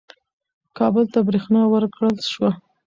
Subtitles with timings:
[0.77, 2.51] کابل ته برېښنا ورکړل شوه.